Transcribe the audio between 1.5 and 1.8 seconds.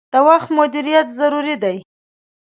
دي.